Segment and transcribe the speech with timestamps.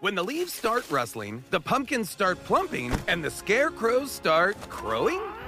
[0.00, 5.20] When the leaves start rustling, the pumpkins start plumping, and the scarecrows start crowing,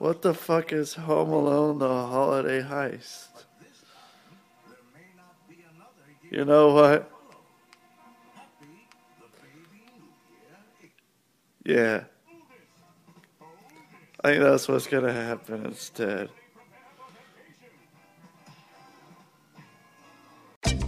[0.00, 3.28] What the fuck is Home Alone the Holiday Heist?
[6.30, 7.12] You know what?
[11.66, 12.04] Yeah.
[14.24, 16.30] I think that's what's gonna happen instead.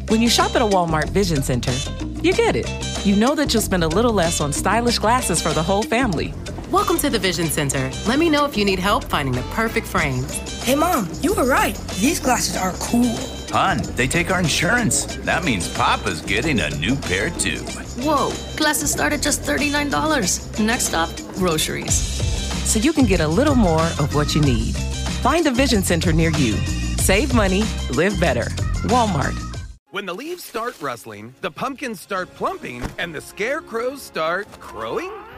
[0.08, 1.72] When you shop at a Walmart Vision Center,
[2.22, 2.66] you get it.
[3.04, 6.32] You know that you'll spend a little less on stylish glasses for the whole family.
[6.73, 7.91] Welcome to the Vision Center.
[8.09, 10.34] Let me know if you need help finding the perfect frames.
[10.65, 11.77] Hey, Mom, you were right.
[12.01, 13.15] These glasses are cool.
[13.51, 15.05] Hun, they take our insurance.
[15.17, 17.59] That means Papa's getting a new pair too.
[18.00, 20.65] Whoa, glasses start at just $39.
[20.65, 21.93] Next stop, groceries.
[22.65, 24.75] So you can get a little more of what you need.
[25.20, 26.55] Find a Vision Center near you.
[26.97, 28.45] Save money, live better.
[28.89, 29.39] Walmart.
[29.91, 35.12] When the leaves start rustling, the pumpkins start plumping, and the scarecrows start crowing,